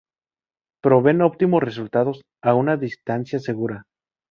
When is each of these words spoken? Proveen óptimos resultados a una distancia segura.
Proveen 0.85 1.21
óptimos 1.29 1.61
resultados 1.69 2.17
a 2.41 2.55
una 2.55 2.75
distancia 2.75 3.37
segura. 3.37 3.85